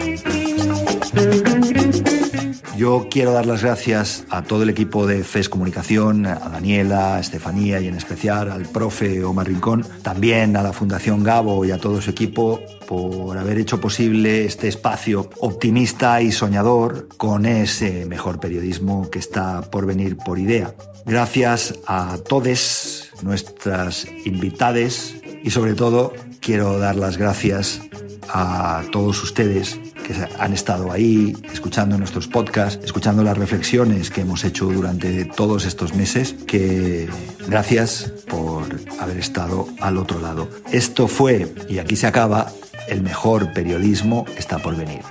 Yo 2.77 3.07
quiero 3.09 3.31
dar 3.33 3.47
las 3.47 3.63
gracias 3.63 4.25
a 4.29 4.43
todo 4.43 4.61
el 4.61 4.69
equipo 4.69 5.07
de 5.07 5.23
FES 5.23 5.49
Comunicación, 5.49 6.27
a 6.27 6.35
Daniela, 6.35 7.15
a 7.15 7.19
Estefanía 7.19 7.81
y 7.81 7.87
en 7.87 7.95
especial 7.95 8.51
al 8.51 8.67
profe 8.67 9.23
Omar 9.23 9.47
Rincón, 9.47 9.83
también 10.03 10.55
a 10.55 10.61
la 10.61 10.73
Fundación 10.73 11.23
Gabo 11.23 11.65
y 11.65 11.71
a 11.71 11.79
todo 11.79 11.99
su 12.03 12.11
equipo 12.11 12.61
por 12.87 13.35
haber 13.35 13.57
hecho 13.57 13.81
posible 13.81 14.45
este 14.45 14.67
espacio 14.67 15.27
optimista 15.39 16.21
y 16.21 16.31
soñador 16.31 17.07
con 17.17 17.47
ese 17.47 18.05
mejor 18.05 18.39
periodismo 18.39 19.09
que 19.09 19.17
está 19.17 19.61
por 19.71 19.87
venir 19.87 20.15
por 20.15 20.37
idea. 20.37 20.75
Gracias 21.03 21.79
a 21.87 22.19
todos 22.29 23.09
nuestras 23.23 24.05
invitades 24.23 25.15
y 25.43 25.49
sobre 25.49 25.73
todo 25.73 26.13
quiero 26.41 26.77
dar 26.77 26.95
las 26.95 27.17
gracias 27.17 27.81
a 28.29 28.83
todos 28.91 29.23
ustedes 29.23 29.79
que 30.07 30.15
han 30.39 30.53
estado 30.53 30.91
ahí 30.93 31.35
escuchando 31.51 31.97
nuestros 31.97 32.27
podcasts, 32.27 32.79
escuchando 32.85 33.23
las 33.23 33.37
reflexiones 33.37 34.09
que 34.09 34.21
hemos 34.21 34.45
hecho 34.45 34.67
durante 34.67 35.25
todos 35.25 35.65
estos 35.65 35.93
meses, 35.95 36.33
que 36.47 37.09
gracias 37.45 38.13
por 38.29 38.63
haber 38.99 39.17
estado 39.17 39.67
al 39.81 39.97
otro 39.97 40.21
lado. 40.21 40.47
Esto 40.71 41.09
fue, 41.09 41.53
y 41.67 41.79
aquí 41.79 41.97
se 41.97 42.07
acaba, 42.07 42.53
el 42.87 43.01
mejor 43.01 43.51
periodismo 43.51 44.25
está 44.37 44.59
por 44.59 44.77
venir. 44.77 45.01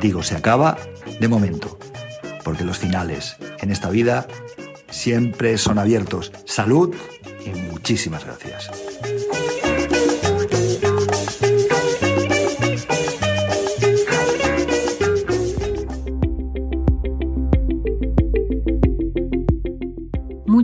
Digo, 0.00 0.24
se 0.24 0.34
acaba 0.34 0.76
de 1.20 1.28
momento, 1.28 1.78
porque 2.42 2.64
los 2.64 2.78
finales 2.78 3.36
en 3.60 3.70
esta 3.70 3.88
vida 3.88 4.26
siempre 4.90 5.58
son 5.58 5.78
abiertos. 5.78 6.32
Salud 6.44 6.92
y 7.46 7.50
muchísimas 7.50 8.24
gracias. 8.24 8.89